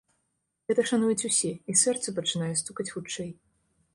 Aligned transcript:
Гэта 0.71 0.85
шануюць 0.91 1.25
усе, 1.29 1.51
і 1.73 1.77
сэрца 1.83 2.15
пачынае 2.19 2.49
стукаць 2.61 2.89
хутчэй. 2.95 3.29